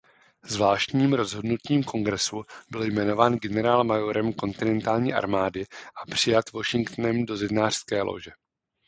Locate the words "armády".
5.13-5.65